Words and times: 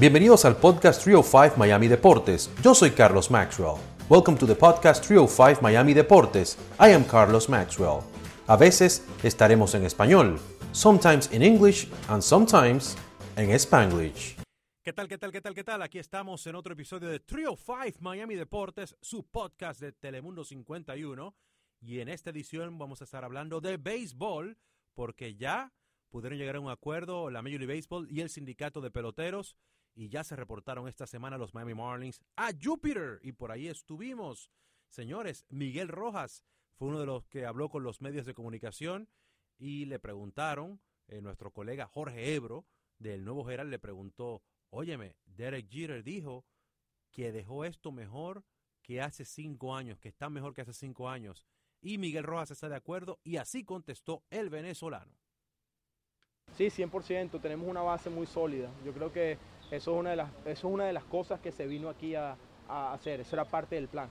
Bienvenidos 0.00 0.44
al 0.44 0.56
podcast 0.56 1.02
305 1.02 1.56
Miami 1.56 1.88
Deportes. 1.88 2.52
Yo 2.62 2.72
soy 2.72 2.92
Carlos 2.92 3.32
Maxwell. 3.32 3.80
Welcome 4.08 4.38
to 4.38 4.46
the 4.46 4.54
podcast 4.54 5.04
305 5.04 5.60
Miami 5.60 5.92
Deportes. 5.92 6.56
I 6.78 6.92
am 6.92 7.02
Carlos 7.02 7.48
Maxwell. 7.48 8.04
A 8.46 8.56
veces 8.56 9.04
estaremos 9.24 9.74
en 9.74 9.84
español, 9.84 10.38
sometimes 10.70 11.32
in 11.32 11.42
English 11.42 11.88
and 12.06 12.22
sometimes 12.22 12.96
en 13.34 13.50
Spanglish. 13.50 14.36
¿Qué 14.84 14.92
tal, 14.92 15.08
qué 15.08 15.18
tal, 15.18 15.32
qué 15.32 15.40
tal, 15.40 15.54
qué 15.56 15.64
tal? 15.64 15.82
Aquí 15.82 15.98
estamos 15.98 16.46
en 16.46 16.54
otro 16.54 16.74
episodio 16.74 17.08
de 17.08 17.18
305 17.18 17.98
Miami 18.00 18.36
Deportes, 18.36 18.94
su 19.02 19.24
podcast 19.24 19.80
de 19.80 19.90
Telemundo 19.90 20.44
51. 20.44 21.34
Y 21.80 21.98
en 21.98 22.08
esta 22.08 22.30
edición 22.30 22.78
vamos 22.78 23.00
a 23.00 23.04
estar 23.04 23.24
hablando 23.24 23.60
de 23.60 23.78
béisbol, 23.78 24.58
porque 24.94 25.34
ya 25.34 25.72
pudieron 26.08 26.38
llegar 26.38 26.54
a 26.54 26.60
un 26.60 26.70
acuerdo 26.70 27.30
la 27.30 27.42
Major 27.42 27.58
League 27.58 27.74
Baseball 27.74 28.06
y 28.08 28.20
el 28.20 28.30
sindicato 28.30 28.80
de 28.80 28.92
peloteros 28.92 29.56
y 29.94 30.08
ya 30.08 30.24
se 30.24 30.36
reportaron 30.36 30.88
esta 30.88 31.06
semana 31.06 31.38
los 31.38 31.54
Miami 31.54 31.74
Marlins 31.74 32.20
a 32.36 32.50
Júpiter 32.60 33.18
y 33.22 33.32
por 33.32 33.50
ahí 33.50 33.68
estuvimos. 33.68 34.50
Señores, 34.88 35.44
Miguel 35.48 35.88
Rojas 35.88 36.44
fue 36.74 36.88
uno 36.88 37.00
de 37.00 37.06
los 37.06 37.26
que 37.26 37.46
habló 37.46 37.68
con 37.68 37.82
los 37.82 38.00
medios 38.00 38.26
de 38.26 38.34
comunicación 38.34 39.08
y 39.58 39.86
le 39.86 39.98
preguntaron, 39.98 40.80
eh, 41.08 41.20
nuestro 41.20 41.50
colega 41.52 41.86
Jorge 41.86 42.34
Ebro 42.34 42.66
del 42.98 43.24
Nuevo 43.24 43.48
Herald 43.50 43.70
le 43.70 43.78
preguntó, 43.78 44.42
óyeme, 44.70 45.16
Derek 45.24 45.68
Jeter 45.68 46.02
dijo 46.02 46.46
que 47.10 47.32
dejó 47.32 47.64
esto 47.64 47.92
mejor 47.92 48.44
que 48.82 49.02
hace 49.02 49.24
cinco 49.24 49.74
años, 49.74 49.98
que 49.98 50.08
está 50.08 50.30
mejor 50.30 50.54
que 50.54 50.62
hace 50.62 50.72
cinco 50.72 51.08
años. 51.08 51.46
Y 51.80 51.98
Miguel 51.98 52.24
Rojas 52.24 52.50
está 52.50 52.68
de 52.68 52.76
acuerdo 52.76 53.20
y 53.22 53.36
así 53.36 53.64
contestó 53.64 54.24
el 54.30 54.50
venezolano. 54.50 55.12
Sí, 56.56 56.66
100%, 56.66 57.40
tenemos 57.40 57.68
una 57.68 57.82
base 57.82 58.10
muy 58.10 58.26
sólida. 58.26 58.70
Yo 58.84 58.92
creo 58.92 59.12
que 59.12 59.38
eso 59.70 59.92
es 59.92 59.98
una 59.98 60.10
de 60.10 60.16
las, 60.16 60.30
eso 60.44 60.68
es 60.68 60.74
una 60.74 60.84
de 60.84 60.92
las 60.92 61.04
cosas 61.04 61.40
que 61.40 61.52
se 61.52 61.66
vino 61.66 61.88
aquí 61.88 62.14
a, 62.14 62.36
hacer, 62.68 63.20
eso 63.20 63.34
era 63.34 63.46
parte 63.46 63.76
del 63.76 63.88
plan, 63.88 64.10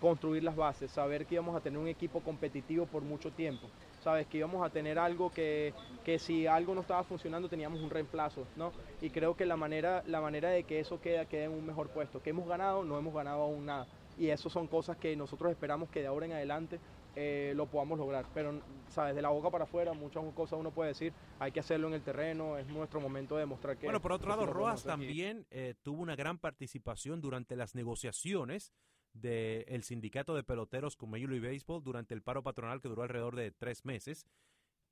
construir 0.00 0.42
las 0.42 0.56
bases, 0.56 0.90
saber 0.90 1.26
que 1.26 1.34
íbamos 1.34 1.54
a 1.54 1.60
tener 1.60 1.78
un 1.78 1.88
equipo 1.88 2.20
competitivo 2.20 2.86
por 2.86 3.02
mucho 3.02 3.30
tiempo, 3.30 3.68
sabes 4.02 4.26
que 4.26 4.38
íbamos 4.38 4.64
a 4.64 4.70
tener 4.70 4.98
algo 4.98 5.30
que, 5.30 5.74
que 6.04 6.18
si 6.18 6.46
algo 6.46 6.74
no 6.74 6.80
estaba 6.80 7.04
funcionando 7.04 7.48
teníamos 7.48 7.80
un 7.80 7.90
reemplazo, 7.90 8.46
¿no? 8.56 8.72
Y 9.00 9.10
creo 9.10 9.36
que 9.36 9.46
la 9.46 9.56
manera, 9.56 10.02
la 10.06 10.20
manera 10.20 10.50
de 10.50 10.64
que 10.64 10.80
eso 10.80 11.00
queda, 11.00 11.24
queda 11.26 11.44
en 11.44 11.52
un 11.52 11.66
mejor 11.66 11.88
puesto. 11.88 12.22
Que 12.22 12.30
hemos 12.30 12.48
ganado, 12.48 12.84
no 12.84 12.98
hemos 12.98 13.12
ganado 13.12 13.42
aún 13.42 13.66
nada. 13.66 13.86
Y 14.16 14.28
eso 14.28 14.48
son 14.48 14.68
cosas 14.68 14.96
que 14.96 15.16
nosotros 15.16 15.50
esperamos 15.50 15.88
que 15.88 16.00
de 16.00 16.06
ahora 16.06 16.26
en 16.26 16.32
adelante 16.32 16.78
eh, 17.14 17.52
lo 17.54 17.66
podamos 17.66 17.98
lograr. 17.98 18.26
Pero, 18.34 18.60
¿sabes? 18.88 19.14
De 19.14 19.22
la 19.22 19.28
boca 19.28 19.50
para 19.50 19.64
afuera, 19.64 19.92
muchas 19.92 20.24
cosas 20.34 20.58
uno 20.58 20.70
puede 20.70 20.88
decir, 20.88 21.12
hay 21.38 21.52
que 21.52 21.60
hacerlo 21.60 21.88
en 21.88 21.94
el 21.94 22.02
terreno, 22.02 22.58
es 22.58 22.66
nuestro 22.66 23.00
momento 23.00 23.36
de 23.36 23.40
demostrar 23.40 23.76
que... 23.76 23.86
Bueno, 23.86 24.00
por 24.00 24.12
otro 24.12 24.28
lado, 24.28 24.46
Rojas 24.46 24.84
también 24.84 25.46
eh, 25.50 25.74
tuvo 25.82 26.02
una 26.02 26.16
gran 26.16 26.38
participación 26.38 27.20
durante 27.20 27.56
las 27.56 27.74
negociaciones 27.74 28.72
del 29.12 29.82
sindicato 29.82 30.34
de 30.34 30.42
peloteros 30.42 30.96
con 30.96 31.10
Major 31.10 31.30
League 31.30 31.46
Baseball 31.46 31.82
durante 31.82 32.14
el 32.14 32.22
paro 32.22 32.42
patronal 32.42 32.80
que 32.80 32.88
duró 32.88 33.02
alrededor 33.02 33.36
de 33.36 33.50
tres 33.50 33.84
meses. 33.84 34.26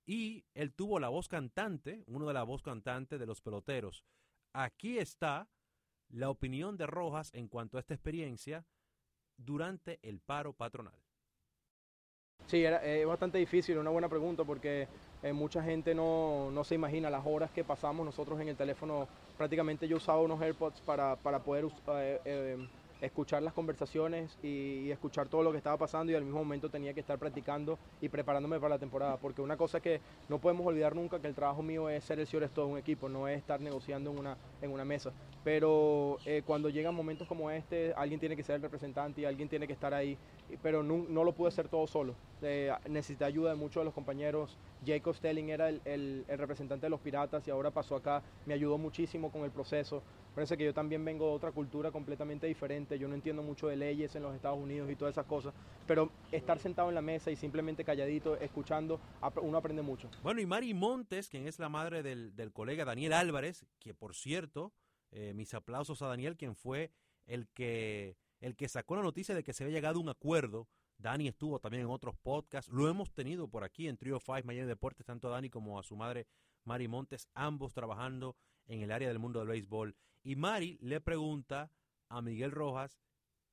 Y 0.06 0.44
él 0.54 0.74
tuvo 0.74 0.98
la 0.98 1.08
voz 1.08 1.28
cantante, 1.28 2.02
uno 2.06 2.26
de 2.26 2.34
la 2.34 2.42
voz 2.42 2.62
cantante 2.62 3.18
de 3.18 3.26
los 3.26 3.40
peloteros. 3.40 4.04
Aquí 4.52 4.98
está 4.98 5.48
la 6.08 6.28
opinión 6.28 6.76
de 6.76 6.86
Rojas 6.86 7.30
en 7.32 7.48
cuanto 7.48 7.76
a 7.76 7.80
esta 7.80 7.94
experiencia 7.94 8.66
durante 9.36 10.00
el 10.02 10.20
paro 10.20 10.52
patronal. 10.52 11.00
Sí, 12.50 12.64
era, 12.64 12.84
es 12.84 13.06
bastante 13.06 13.38
difícil, 13.38 13.78
una 13.78 13.90
buena 13.90 14.08
pregunta 14.08 14.42
porque 14.42 14.88
eh, 15.22 15.32
mucha 15.32 15.62
gente 15.62 15.94
no, 15.94 16.50
se 16.64 16.74
imagina 16.74 17.08
las 17.08 17.24
horas 17.24 17.52
que 17.52 17.62
pasamos 17.62 18.04
nosotros 18.04 18.40
en 18.40 18.48
el 18.48 18.56
teléfono. 18.56 19.06
Prácticamente 19.38 19.86
yo 19.86 19.98
usaba 19.98 20.20
unos 20.20 20.42
AirPods 20.42 20.80
para, 20.80 21.14
poder 21.14 21.66
eh, 21.66 22.20
eh, 22.24 22.68
escuchar 23.02 23.44
las 23.44 23.54
conversaciones 23.54 24.36
y, 24.42 24.90
escuchar 24.90 25.28
todo 25.28 25.44
lo 25.44 25.52
que 25.52 25.58
estaba 25.58 25.76
pasando 25.76 26.10
y 26.10 26.16
al 26.16 26.24
mismo 26.24 26.40
momento 26.40 26.68
tenía 26.68 26.92
que 26.92 26.98
estar 26.98 27.20
practicando 27.20 27.78
y 28.00 28.08
preparándome 28.08 28.58
para 28.58 28.70
la 28.70 28.78
temporada. 28.80 29.16
Porque 29.16 29.42
una 29.42 29.56
cosa 29.56 29.78
que 29.78 30.00
no 30.28 30.40
podemos 30.40 30.66
olvidar 30.66 30.96
nunca 30.96 31.20
que 31.20 31.28
el 31.28 31.36
trabajo 31.36 31.62
mío 31.62 31.88
es 31.88 32.02
ser 32.02 32.18
el 32.18 32.26
señor 32.26 32.50
de 32.50 32.62
un 32.62 32.78
equipo, 32.78 33.08
no 33.08 33.28
es 33.28 33.38
estar 33.38 33.60
negociando 33.60 34.10
en 34.10 34.18
una, 34.18 34.36
en 34.60 34.72
una 34.72 34.84
mesa. 34.84 35.12
Pero 35.44 36.18
cuando 36.46 36.68
llegan 36.68 36.96
momentos 36.96 37.28
como 37.28 37.48
este, 37.48 37.94
alguien 37.94 38.18
tiene 38.18 38.34
que 38.34 38.42
ser 38.42 38.56
el 38.56 38.62
representante 38.62 39.20
y 39.20 39.24
alguien 39.24 39.48
tiene 39.48 39.68
que 39.68 39.72
estar 39.72 39.94
ahí 39.94 40.18
pero 40.62 40.82
no, 40.82 41.24
lo 41.24 41.32
pude 41.32 41.48
hacer 41.48 41.68
todo 41.68 41.86
solo. 41.86 42.14
Eh, 42.42 42.72
necesité 42.88 43.24
ayuda 43.24 43.50
de 43.50 43.56
muchos 43.56 43.80
de 43.80 43.84
los 43.84 43.94
compañeros. 43.94 44.56
Jacob 44.84 45.14
Stelling 45.14 45.50
era 45.50 45.68
el, 45.68 46.24
representante 46.28 46.86
de 46.86 46.90
los 46.90 47.00
Piratas 47.00 47.46
y 47.46 47.50
ahora 47.50 47.70
pasó 47.70 47.96
acá. 47.96 48.22
Me 48.46 48.54
ayudó 48.54 48.78
muchísimo 48.78 49.30
con 49.30 49.44
el 49.44 49.50
proceso. 49.50 50.02
Parece 50.34 50.56
que 50.56 50.64
yo 50.64 50.72
también 50.72 51.04
vengo 51.04 51.26
de 51.26 51.32
otra 51.32 51.52
cultura 51.52 51.90
completamente 51.90 52.46
diferente. 52.46 52.98
Yo 52.98 53.08
no 53.08 53.14
entiendo 53.14 53.42
mucho 53.42 53.68
de 53.68 53.76
leyes 53.76 54.14
en 54.14 54.22
los 54.22 54.34
Estados 54.34 54.58
Unidos 54.58 54.90
y 54.90 54.96
todas 54.96 55.12
esas 55.12 55.26
cosas. 55.26 55.52
Pero 55.86 56.10
estar 56.30 56.58
sentado 56.58 56.88
en 56.88 56.94
la 56.94 57.02
mesa 57.02 57.30
y 57.30 57.36
simplemente 57.36 57.84
calladito, 57.84 58.36
escuchando, 58.36 59.00
uno 59.42 59.58
aprende 59.58 59.82
mucho. 59.82 60.08
Bueno, 60.22 60.40
y 60.40 60.46
Mari 60.46 60.72
Montes, 60.72 61.28
quien 61.28 61.46
es 61.46 61.58
la 61.58 61.68
madre 61.68 62.02
del, 62.02 62.52
colega 62.52 62.84
Daniel 62.84 63.12
Álvarez, 63.12 63.66
que 63.80 63.92
por 63.92 64.14
cierto, 64.14 64.72
eh, 65.10 65.32
mis 65.34 65.52
aplausos 65.54 66.00
a 66.02 66.06
Daniel, 66.06 66.36
quien 66.36 66.54
fue 66.54 66.90
el 67.26 67.48
que 67.48 68.16
el 68.40 68.56
que 68.56 68.68
sacó 68.68 68.96
la 68.96 69.02
noticia 69.02 69.34
de 69.34 69.44
que 69.44 69.52
se 69.52 69.64
había 69.64 69.76
llegado 69.76 69.98
a 69.98 70.02
un 70.02 70.08
acuerdo. 70.08 70.68
Dani 70.98 71.28
estuvo 71.28 71.58
también 71.60 71.82
en 71.84 71.90
otros 71.90 72.16
podcasts. 72.16 72.70
Lo 72.70 72.88
hemos 72.88 73.12
tenido 73.12 73.48
por 73.48 73.64
aquí 73.64 73.88
en 73.88 73.96
Trio 73.96 74.18
5 74.18 74.40
Miami 74.44 74.68
Deportes, 74.68 75.06
tanto 75.06 75.28
a 75.28 75.32
Dani 75.32 75.48
como 75.48 75.78
a 75.78 75.82
su 75.82 75.96
madre 75.96 76.26
Mari 76.64 76.88
Montes, 76.88 77.28
ambos 77.34 77.72
trabajando 77.72 78.36
en 78.66 78.82
el 78.82 78.92
área 78.92 79.08
del 79.08 79.18
mundo 79.18 79.38
del 79.38 79.48
béisbol. 79.48 79.96
Y 80.22 80.36
Mari 80.36 80.78
le 80.80 81.00
pregunta 81.00 81.70
a 82.08 82.20
Miguel 82.20 82.50
Rojas 82.50 83.00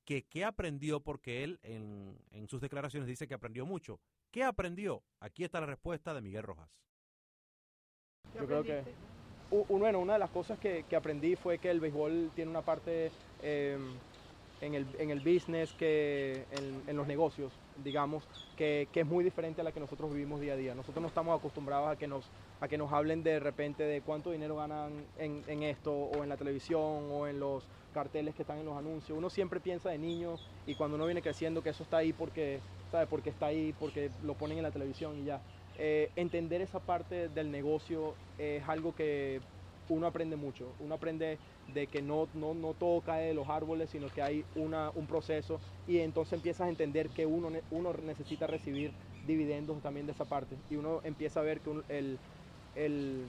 que 0.04 0.26
qué 0.26 0.44
aprendió, 0.44 1.00
porque 1.00 1.44
él 1.44 1.58
en, 1.62 2.48
sus 2.48 2.60
declaraciones 2.60 3.06
dice 3.06 3.26
que 3.26 3.34
aprendió 3.34 3.66
mucho. 3.66 4.00
¿Qué 4.30 4.42
aprendió? 4.42 5.02
Aquí 5.20 5.44
está 5.44 5.60
la 5.60 5.66
respuesta 5.66 6.12
de 6.14 6.20
Miguel 6.20 6.42
Rojas. 6.42 6.70
Yo 8.34 8.46
creo 8.46 8.62
que 8.62 8.84
bueno, 9.50 10.00
una 10.00 10.14
de 10.14 10.18
las 10.18 10.30
cosas 10.30 10.58
que, 10.58 10.84
aprendí 10.94 11.36
fue 11.36 11.58
que 11.58 11.70
el 11.70 11.80
béisbol 11.80 12.30
tiene 12.34 12.50
una 12.50 12.62
parte 12.62 13.10
eh, 13.42 13.78
en 14.60 14.74
el, 14.74 14.86
en 14.98 15.10
el 15.10 15.20
business 15.20 15.72
que 15.72 16.44
en, 16.86 16.96
los 16.96 17.06
negocios, 17.06 17.52
digamos, 17.82 18.24
que, 18.56 18.88
que, 18.92 19.00
es 19.00 19.06
muy 19.06 19.24
diferente 19.24 19.60
a 19.60 19.64
la 19.64 19.72
que 19.72 19.80
nosotros 19.80 20.12
vivimos 20.12 20.40
día 20.40 20.54
a 20.54 20.56
día. 20.56 20.74
Nosotros 20.74 21.00
no 21.00 21.08
estamos 21.08 21.38
acostumbrados 21.38 21.90
a 21.90 21.96
que 21.96 22.06
nos, 22.06 22.30
a 22.60 22.68
que 22.68 22.78
nos 22.78 22.92
hablen 22.92 23.22
de 23.22 23.38
repente 23.40 23.84
de 23.84 24.00
cuánto 24.02 24.30
dinero 24.30 24.56
ganan 24.56 24.92
en, 25.18 25.42
en 25.46 25.62
esto 25.62 25.92
o 25.92 26.22
en 26.22 26.28
la 26.28 26.36
televisión 26.36 27.08
o 27.10 27.26
en 27.26 27.38
los 27.38 27.64
carteles 27.94 28.34
que 28.34 28.42
están 28.42 28.58
en 28.58 28.66
los 28.66 28.76
anuncios. 28.76 29.16
Uno 29.16 29.30
siempre 29.30 29.60
piensa 29.60 29.90
de 29.90 29.98
niño 29.98 30.36
y 30.66 30.74
cuando 30.74 30.96
uno 30.96 31.06
viene 31.06 31.22
creciendo 31.22 31.62
que 31.62 31.70
eso 31.70 31.82
está 31.82 31.98
ahí 31.98 32.12
porque, 32.12 32.60
¿sabe? 32.90 33.06
Porque 33.06 33.30
está 33.30 33.46
ahí, 33.46 33.74
porque 33.78 34.10
lo 34.22 34.34
ponen 34.34 34.58
en 34.58 34.64
la 34.64 34.70
televisión 34.70 35.18
y 35.18 35.24
ya. 35.24 35.40
Eh, 35.78 36.10
entender 36.16 36.60
esa 36.60 36.80
parte 36.80 37.28
del 37.28 37.52
negocio 37.52 38.14
es 38.36 38.68
algo 38.68 38.94
que 38.94 39.40
uno 39.88 40.06
aprende 40.06 40.36
mucho. 40.36 40.72
Uno 40.80 40.96
aprende 40.96 41.38
de 41.74 41.86
que 41.86 42.02
no, 42.02 42.28
no, 42.34 42.54
no, 42.54 42.74
todo 42.74 43.00
cae 43.00 43.28
de 43.28 43.34
los 43.34 43.48
árboles, 43.48 43.90
sino 43.90 44.08
que 44.08 44.22
hay 44.22 44.44
una, 44.54 44.90
un 44.94 45.06
proceso 45.06 45.60
y 45.86 45.98
entonces 45.98 46.34
empiezas 46.34 46.66
a 46.66 46.70
entender 46.70 47.08
que 47.10 47.26
uno, 47.26 47.50
uno 47.70 47.92
necesita 48.04 48.46
recibir 48.46 48.92
dividendos 49.26 49.80
también 49.82 50.06
de 50.06 50.12
esa 50.12 50.24
parte 50.24 50.56
y 50.70 50.76
uno 50.76 51.00
empieza 51.04 51.40
a 51.40 51.42
ver 51.42 51.60
que 51.60 51.70
el, 51.88 52.18
el, 52.74 53.26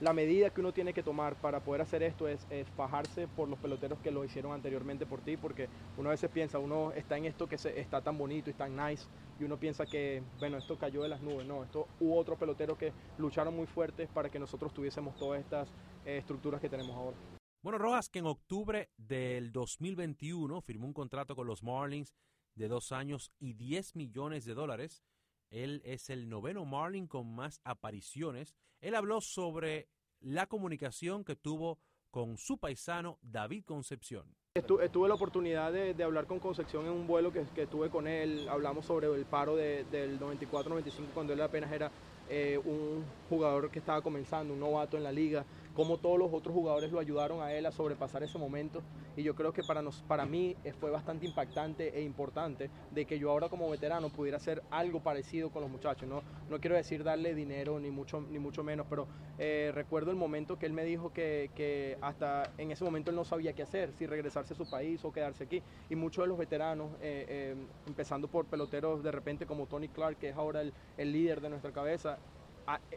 la 0.00 0.12
medida 0.12 0.50
que 0.50 0.60
uno 0.60 0.72
tiene 0.72 0.92
que 0.92 1.02
tomar 1.02 1.34
para 1.34 1.58
poder 1.58 1.82
hacer 1.82 2.04
esto 2.04 2.28
es, 2.28 2.46
es, 2.50 2.68
fajarse 2.76 3.26
por 3.26 3.48
los 3.48 3.58
peloteros 3.58 3.98
que 3.98 4.12
lo 4.12 4.24
hicieron 4.24 4.52
anteriormente 4.52 5.06
por 5.06 5.20
ti, 5.20 5.36
porque 5.36 5.68
uno 5.96 6.10
a 6.10 6.12
veces 6.12 6.30
piensa, 6.30 6.58
uno 6.60 6.92
está 6.92 7.16
en 7.16 7.24
esto 7.24 7.48
que 7.48 7.58
se, 7.58 7.80
está 7.80 8.00
tan 8.00 8.16
bonito 8.16 8.48
y 8.48 8.52
tan 8.52 8.76
nice, 8.76 9.06
y 9.40 9.44
uno 9.44 9.56
piensa 9.56 9.86
que, 9.86 10.22
bueno, 10.38 10.56
esto 10.58 10.76
cayó 10.76 11.02
de 11.02 11.08
las 11.08 11.20
nubes. 11.20 11.46
No, 11.46 11.64
esto 11.64 11.86
hubo 12.00 12.16
otros 12.16 12.38
peloteros 12.38 12.78
que 12.78 12.92
lucharon 13.18 13.56
muy 13.56 13.66
fuertes 13.66 14.08
para 14.08 14.28
que 14.28 14.38
nosotros 14.38 14.72
tuviésemos 14.72 15.16
todas 15.16 15.40
estas 15.40 15.68
eh, 16.06 16.18
estructuras 16.18 16.60
que 16.60 16.68
tenemos 16.68 16.94
ahora. 16.94 17.37
Bueno, 17.60 17.78
Rojas, 17.78 18.08
que 18.08 18.20
en 18.20 18.26
octubre 18.26 18.88
del 18.96 19.50
2021 19.50 20.60
firmó 20.60 20.86
un 20.86 20.92
contrato 20.92 21.34
con 21.34 21.48
los 21.48 21.64
Marlins 21.64 22.14
de 22.54 22.68
dos 22.68 22.92
años 22.92 23.32
y 23.40 23.54
10 23.54 23.96
millones 23.96 24.44
de 24.44 24.54
dólares. 24.54 25.02
Él 25.50 25.82
es 25.84 26.08
el 26.08 26.28
noveno 26.28 26.64
Marlin 26.64 27.08
con 27.08 27.34
más 27.34 27.60
apariciones. 27.64 28.54
Él 28.80 28.94
habló 28.94 29.20
sobre 29.20 29.88
la 30.20 30.46
comunicación 30.46 31.24
que 31.24 31.34
tuvo 31.34 31.80
con 32.12 32.38
su 32.38 32.58
paisano 32.58 33.18
David 33.22 33.64
Concepción. 33.64 34.36
Tuve 34.64 35.08
la 35.08 35.14
oportunidad 35.14 35.72
de, 35.72 36.04
hablar 36.04 36.26
con 36.26 36.38
Concepción 36.38 36.86
en 36.86 36.92
un 36.92 37.08
vuelo 37.08 37.32
que, 37.32 37.44
que 37.56 37.66
tuve 37.66 37.90
con 37.90 38.06
él. 38.06 38.48
Hablamos 38.48 38.86
sobre 38.86 39.08
el 39.08 39.24
paro 39.24 39.56
del 39.56 40.20
94-95 40.20 41.10
cuando 41.12 41.32
él 41.32 41.40
apenas 41.40 41.72
era 41.72 41.90
eh, 42.30 42.60
un 42.62 43.04
jugador 43.30 43.70
que 43.70 43.78
estaba 43.78 44.02
comenzando, 44.02 44.52
un 44.52 44.60
novato 44.60 44.96
en 44.96 45.02
la 45.02 45.12
liga. 45.12 45.44
Cómo 45.78 45.96
todos 45.96 46.18
los 46.18 46.32
otros 46.32 46.52
jugadores 46.52 46.90
lo 46.90 46.98
ayudaron 46.98 47.40
a 47.40 47.52
él 47.52 47.64
a 47.64 47.70
sobrepasar 47.70 48.24
ese 48.24 48.36
momento. 48.36 48.82
Y 49.16 49.22
yo 49.22 49.36
creo 49.36 49.52
que 49.52 49.62
para, 49.62 49.80
nos, 49.80 50.02
para 50.02 50.26
mí 50.26 50.56
eh, 50.64 50.72
fue 50.72 50.90
bastante 50.90 51.24
impactante 51.24 51.96
e 51.96 52.02
importante 52.02 52.68
de 52.90 53.04
que 53.04 53.20
yo 53.20 53.30
ahora 53.30 53.48
como 53.48 53.70
veterano 53.70 54.08
pudiera 54.08 54.38
hacer 54.38 54.60
algo 54.72 54.98
parecido 54.98 55.50
con 55.50 55.62
los 55.62 55.70
muchachos. 55.70 56.08
No, 56.08 56.22
no 56.50 56.58
quiero 56.58 56.74
decir 56.74 57.04
darle 57.04 57.32
dinero 57.32 57.78
ni 57.78 57.92
mucho, 57.92 58.20
ni 58.20 58.40
mucho 58.40 58.64
menos, 58.64 58.86
pero 58.90 59.06
eh, 59.38 59.70
recuerdo 59.72 60.10
el 60.10 60.16
momento 60.16 60.58
que 60.58 60.66
él 60.66 60.72
me 60.72 60.82
dijo 60.82 61.12
que, 61.12 61.52
que, 61.54 61.96
hasta 62.00 62.50
en 62.58 62.72
ese 62.72 62.82
momento 62.82 63.10
él 63.10 63.16
no 63.16 63.24
sabía 63.24 63.52
qué 63.52 63.62
hacer, 63.62 63.92
si 63.92 64.04
regresarse 64.04 64.54
a 64.54 64.56
su 64.56 64.68
país 64.68 65.04
o 65.04 65.12
quedarse 65.12 65.44
aquí. 65.44 65.62
Y 65.88 65.94
muchos 65.94 66.24
de 66.24 66.28
los 66.28 66.38
veteranos, 66.38 66.90
eh, 67.00 67.54
empezando 67.86 68.26
por 68.26 68.46
peloteros 68.46 69.04
de 69.04 69.12
repente 69.12 69.46
como 69.46 69.66
Tony 69.66 69.86
Clark, 69.86 70.18
que 70.18 70.30
es 70.30 70.36
ahora 70.36 70.60
el, 70.60 70.72
el 70.96 71.12
líder 71.12 71.40
de 71.40 71.50
nuestra 71.50 71.70
cabeza, 71.70 72.18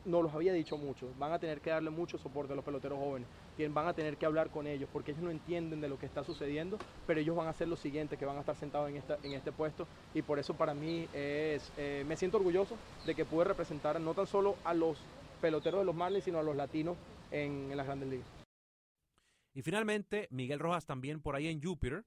no 0.06 0.22
los 0.22 0.34
había 0.34 0.54
dicho 0.54 0.78
mucho, 0.78 1.14
van 1.18 1.32
a 1.32 1.40
tener 1.40 1.62
que 1.62 1.70
darle 1.70 1.90
mucho 1.90 2.18
soporte 2.18 2.54
a 2.54 2.56
los 2.56 2.66
peloteros 2.66 3.00
jóvenes, 3.00 3.28
van 3.70 3.88
a 3.88 3.94
tener 3.94 4.18
que 4.18 4.26
hablar 4.26 4.50
con 4.50 4.68
ellos 4.68 4.90
porque 4.92 5.12
ellos 5.12 5.24
no 5.24 5.32
entienden 5.32 5.82
de 5.82 5.90
lo 5.90 6.00
que 6.00 6.06
está 6.06 6.24
sucediendo, 6.24 6.78
pero 7.06 7.20
ellos 7.20 7.36
van 7.36 7.48
a 7.48 7.52
hacer 7.52 7.68
lo 7.68 7.76
siguiente, 7.76 8.18
que 8.18 8.26
van 8.26 8.38
a 8.38 8.42
estar 8.42 8.56
sentados 8.56 8.90
en, 8.90 8.98
esta, 8.98 9.18
en 9.24 9.34
este 9.34 9.52
puesto 9.52 9.88
y 10.14 10.22
por 10.22 10.40
eso 10.40 10.56
para 10.56 10.74
mí 10.74 11.08
es, 11.14 11.72
eh, 11.78 12.04
me 12.08 12.18
siento 12.18 12.38
orgulloso 12.38 12.76
de 13.06 13.16
que 13.16 13.26
pude 13.26 13.46
representar 13.46 14.00
no 14.00 14.14
tan 14.14 14.28
solo 14.28 14.56
a 14.64 14.74
los 14.74 14.98
peloteros 15.42 15.82
de 15.82 15.86
los 15.86 15.96
Marlins, 15.96 16.24
sino 16.24 16.40
a 16.40 16.44
los 16.44 16.56
latinos 16.56 16.98
en, 17.32 17.76
las 17.76 17.86
grandes 17.86 18.10
ligas. 18.10 18.28
Y 19.54 19.62
finalmente, 19.64 20.28
Miguel 20.32 20.60
Rojas 20.60 20.86
también 20.86 21.22
por 21.22 21.36
ahí 21.36 21.48
en 21.48 21.62
Júpiter 21.62 22.06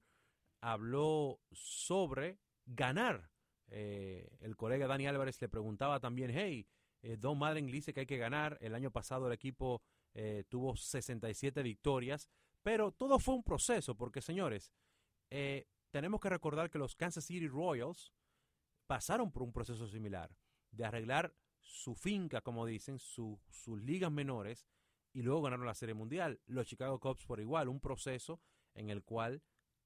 habló 0.61 1.39
sobre 1.51 2.39
ganar. 2.65 3.29
Eh, 3.67 4.29
el 4.39 4.55
colega 4.55 4.87
Dani 4.87 5.07
Álvarez 5.07 5.39
le 5.41 5.49
preguntaba 5.49 5.99
también, 5.99 6.31
hey, 6.33 6.67
eh, 7.05 7.17
Don 7.17 7.37
Madden 7.37 7.67
dice 7.67 7.93
que 7.93 8.01
hay 8.01 8.05
que 8.07 8.17
ganar. 8.17 8.57
El 8.61 8.73
año 8.73 8.89
pasado 8.89 9.27
el 9.27 9.33
equipo 9.33 9.83
eh, 10.15 10.43
tuvo 10.49 10.75
67 10.75 11.61
victorias, 11.61 12.27
pero 12.63 12.91
todo 12.91 13.19
fue 13.19 13.35
un 13.35 13.43
proceso, 13.43 13.95
porque 13.95 14.21
señores, 14.21 14.73
eh, 15.29 15.67
tenemos 15.91 16.19
que 16.19 16.29
recordar 16.29 16.71
que 16.71 16.79
los 16.79 16.95
Kansas 16.95 17.25
City 17.25 17.47
Royals 17.47 18.11
pasaron 18.87 19.31
por 19.31 19.43
un 19.43 19.53
proceso 19.53 19.87
similar, 19.87 20.35
de 20.71 20.83
arreglar 20.83 21.35
su 21.61 21.93
finca, 21.93 22.41
como 22.41 22.65
dicen, 22.65 22.97
sus 22.97 23.39
ligas 23.83 24.11
menores, 24.11 24.65
y 25.13 25.21
luego 25.21 25.43
ganaron 25.43 25.67
la 25.67 25.75
Serie 25.75 25.93
Mundial. 25.93 26.41
Los 26.47 26.65
Chicago 26.65 26.99
Cubs 26.99 27.25
por 27.27 27.39
igual, 27.39 27.69
un 27.69 27.79
proceso 27.79 28.41
en 28.73 28.89
el 28.89 29.03
cual 29.03 29.43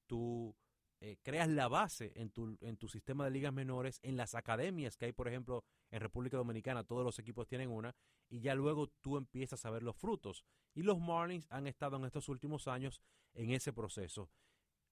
tú 0.07 0.55
eh, 1.01 1.17
creas 1.23 1.47
la 1.47 1.69
base 1.69 2.11
en 2.15 2.29
tu, 2.29 2.57
en 2.59 2.75
tu 2.75 2.89
sistema 2.89 3.23
de 3.23 3.31
ligas 3.31 3.53
menores, 3.53 3.99
en 4.03 4.17
las 4.17 4.35
academias 4.35 4.97
que 4.97 5.05
hay, 5.05 5.13
por 5.13 5.27
ejemplo, 5.27 5.63
en 5.91 6.01
República 6.01 6.37
Dominicana, 6.37 6.83
todos 6.83 7.05
los 7.05 7.19
equipos 7.19 7.47
tienen 7.47 7.69
una, 7.69 7.95
y 8.27 8.41
ya 8.41 8.53
luego 8.53 8.87
tú 9.01 9.17
empiezas 9.17 9.65
a 9.65 9.69
ver 9.69 9.81
los 9.81 9.95
frutos. 9.95 10.43
Y 10.73 10.83
los 10.83 10.99
Marlins 10.99 11.47
han 11.49 11.67
estado 11.67 11.97
en 11.97 12.05
estos 12.05 12.27
últimos 12.27 12.67
años 12.67 13.01
en 13.33 13.51
ese 13.51 13.71
proceso. 13.71 14.29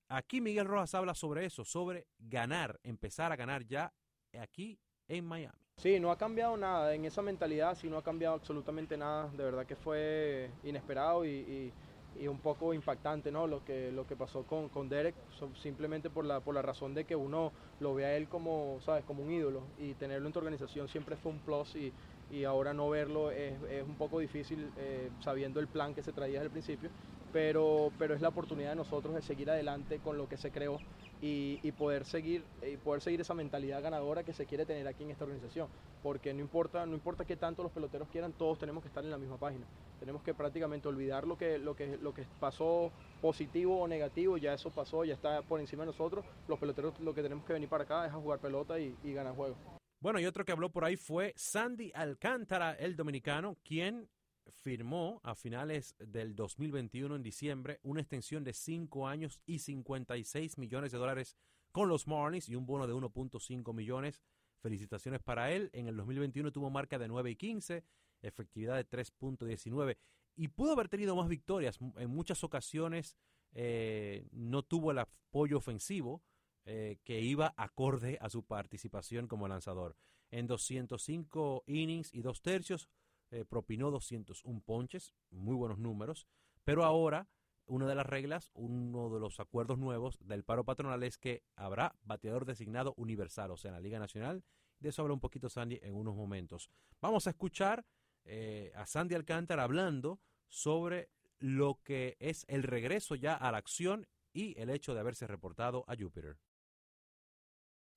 Aquí 0.10 0.40
Miguel 0.40 0.68
Rojas 0.68 0.96
habla 0.96 1.14
sobre 1.14 1.46
eso, 1.46 1.66
sobre 1.66 2.08
ganar, 2.18 2.80
empezar 2.84 3.34
a 3.34 3.36
ganar 3.36 3.66
ya 3.66 3.94
aquí 4.40 4.80
en 5.10 5.26
Miami. 5.26 5.60
Sí, 5.76 6.00
no 6.00 6.12
ha 6.12 6.18
cambiado 6.18 6.56
nada 6.56 6.96
en 6.96 7.06
esa 7.06 7.22
mentalidad, 7.22 7.76
sí 7.76 7.90
no 7.90 7.98
ha 7.98 8.04
cambiado 8.04 8.36
absolutamente 8.36 8.98
nada. 8.98 9.30
De 9.30 9.44
verdad 9.44 9.66
que 9.66 9.76
fue 9.76 10.50
inesperado 10.64 11.26
y 11.26 11.74
y 12.20 12.28
un 12.28 12.40
poco 12.40 12.74
impactante 12.74 13.32
¿no? 13.32 13.48
lo, 13.48 13.64
que, 13.64 13.92
lo 13.92 14.08
que 14.08 14.16
pasó 14.16 14.44
con, 14.44 14.70
con 14.70 14.90
Derek, 14.90 15.16
simplemente 15.62 16.10
por 16.10 16.26
la, 16.26 16.40
por 16.40 16.56
la 16.56 16.62
razón 16.62 16.94
de 16.94 17.06
que 17.06 17.16
uno 17.16 17.52
lo 17.80 17.94
ve 17.94 18.06
a 18.06 18.16
él 18.16 18.28
como, 18.28 18.80
¿sabes? 18.86 19.04
como 19.06 19.24
un 19.24 19.32
ídolo 19.32 19.62
y 19.80 19.94
tenerlo 19.94 20.28
en 20.28 20.34
tu 20.34 20.40
organización 20.40 20.88
siempre 20.88 21.16
fue 21.16 21.32
un 21.32 21.40
plus 21.40 21.76
y, 21.76 21.92
y 22.32 22.44
ahora 22.44 22.74
no 22.74 22.90
verlo 22.90 23.32
es, 23.32 23.54
es 23.70 23.84
un 23.84 23.96
poco 23.96 24.20
difícil 24.20 24.72
eh, 24.78 25.10
sabiendo 25.22 25.60
el 25.60 25.68
plan 25.68 25.94
que 25.94 26.04
se 26.04 26.12
traía 26.12 26.40
desde 26.40 26.46
el 26.46 26.52
principio, 26.52 26.90
pero, 27.32 27.92
pero 27.98 28.16
es 28.16 28.22
la 28.22 28.30
oportunidad 28.30 28.72
de 28.72 28.76
nosotros 28.78 29.14
de 29.14 29.22
seguir 29.22 29.50
adelante 29.50 30.00
con 30.00 30.18
lo 30.18 30.28
que 30.28 30.38
se 30.38 30.52
creó 30.52 30.80
y, 31.22 31.60
y, 31.64 31.72
poder 31.72 32.06
seguir 32.06 32.44
y 32.62 32.78
poder 32.78 33.02
seguir 33.02 33.22
esa 33.22 33.34
mentalidad 33.34 33.82
ganadora 33.82 34.24
que 34.24 34.34
se 34.34 34.46
quiere 34.46 34.66
tener 34.66 34.88
aquí 34.88 35.04
en 35.04 35.12
esta 35.12 35.24
organización. 35.24 35.68
Porque 36.04 36.34
no 36.34 36.42
importa 36.42 36.86
no 36.86 36.94
importa 36.94 37.26
qué 37.26 37.36
tanto 37.36 37.64
los 37.64 37.72
peloteros 37.72 38.08
quieran 38.10 38.34
todos 38.34 38.60
tenemos 38.60 38.84
que 38.84 38.88
estar 38.88 39.04
en 39.04 39.12
la 39.12 39.18
misma 39.18 39.38
página. 39.38 39.66
Tenemos 40.00 40.22
que 40.22 40.34
prácticamente 40.34 40.88
olvidar 40.88 41.26
lo 41.26 41.38
que 41.38 41.58
lo 41.58 41.76
que 41.76 41.98
lo 41.98 42.14
que 42.14 42.26
pasó 42.40 42.92
positivo 43.22 43.82
o 43.82 43.88
negativo 43.88 44.38
ya 44.38 44.54
eso 44.54 44.70
pasó 44.70 45.04
ya 45.06 45.14
está 45.14 45.42
por 45.42 45.60
encima 45.60 45.84
de 45.84 45.88
nosotros. 45.88 46.26
Los 46.48 46.60
peloteros 46.60 47.00
lo 47.00 47.14
que 47.14 47.24
tenemos 47.24 47.46
que 47.46 47.54
venir 47.54 47.70
para 47.70 47.84
acá 47.84 48.06
es 48.06 48.14
a 48.14 48.16
jugar 48.16 48.40
pelota 48.40 48.80
y, 48.80 48.96
y 49.04 49.14
ganar 49.14 49.36
juegos. 49.36 49.58
Bueno 50.00 50.20
y 50.20 50.26
otro 50.28 50.46
que 50.46 50.52
habló 50.52 50.70
por 50.70 50.86
ahí 50.86 50.96
fue 50.96 51.34
Sandy 51.36 51.92
Alcántara 51.96 52.74
el 52.74 52.96
dominicano 52.96 53.58
quien 53.64 54.08
firmó 54.52 55.22
a 55.24 55.36
finales 55.36 55.96
del 56.00 56.36
2021 56.36 57.16
en 57.16 57.24
diciembre 57.24 57.80
una 57.84 58.02
extensión 58.02 58.44
de 58.44 58.54
5 58.54 59.08
años 59.08 59.42
y 59.46 59.60
56 59.60 60.58
millones 60.58 60.92
de 60.92 60.98
dólares 60.98 61.38
con 61.72 61.90
los 61.90 62.08
Marlins 62.08 62.50
y 62.50 62.56
un 62.56 62.66
bono 62.66 62.88
de 62.88 62.94
1.5 62.94 63.74
millones. 63.74 64.22
Felicitaciones 64.60 65.22
para 65.22 65.52
él. 65.52 65.70
En 65.74 65.88
el 65.88 65.96
2021 65.98 66.52
tuvo 66.52 66.70
marca 66.70 66.98
de 66.98 67.08
9 67.08 67.32
y 67.32 67.36
15, 67.36 67.84
efectividad 68.22 68.76
de 68.76 68.90
3.19 68.90 69.98
y 70.36 70.48
pudo 70.50 70.74
haber 70.74 70.88
tenido 70.88 71.16
más 71.16 71.28
victorias. 71.28 71.80
En 71.98 72.10
muchas 72.10 72.44
ocasiones 72.44 73.18
eh, 73.54 74.28
no 74.32 74.64
tuvo 74.64 74.92
el 74.92 75.00
apoyo 75.00 75.58
ofensivo 75.58 76.24
eh, 76.66 77.00
que 77.04 77.20
iba 77.22 77.54
acorde 77.58 78.18
a 78.22 78.30
su 78.30 78.44
participación 78.44 79.28
como 79.28 79.48
lanzador. 79.48 79.96
En 80.30 80.48
205 80.48 81.64
innings 81.68 82.14
y 82.14 82.22
dos 82.22 82.42
tercios 82.42 82.90
eh, 83.32 83.46
propinó 83.46 83.92
201 83.92 84.62
ponches, 84.62 85.14
muy 85.32 85.56
buenos 85.56 85.80
números, 85.80 86.28
pero 86.64 86.84
ahora 86.84 87.30
una 87.68 87.88
de 87.88 87.96
las 87.96 88.06
reglas, 88.06 88.50
uno 88.54 89.10
de 89.10 89.20
los 89.20 89.40
acuerdos 89.40 89.78
nuevos 89.78 90.18
del 90.22 90.44
paro 90.44 90.64
patronal 90.64 91.04
es 91.04 91.18
que 91.18 91.44
habrá 91.56 91.96
bateador 92.04 92.46
designado 92.46 92.94
universal, 92.98 93.52
o 93.52 93.58
sea, 93.58 93.70
en 93.70 93.76
la 93.76 93.82
Liga 93.82 94.00
Nacional. 94.00 94.44
De 94.80 94.90
eso 94.90 95.02
habla 95.02 95.14
un 95.14 95.20
poquito 95.20 95.50
Sandy 95.50 95.80
en 95.82 95.94
unos 95.94 96.16
momentos. 96.16 96.70
Vamos 97.02 97.28
a 97.28 97.32
escuchar 97.32 97.86
eh, 98.24 98.72
a 98.76 98.86
Sandy 98.86 99.16
Alcántara 99.16 99.64
hablando 99.64 100.22
sobre 100.48 101.10
lo 101.40 101.82
que 101.84 102.16
es 102.20 102.46
el 102.48 102.64
regreso 102.64 103.16
ya 103.16 103.36
a 103.36 103.52
la 103.52 103.58
acción 103.58 104.08
y 104.34 104.60
el 104.60 104.70
hecho 104.70 104.94
de 104.94 105.02
haberse 105.02 105.28
reportado 105.28 105.84
a 105.88 105.96
Júpiter. 105.96 106.38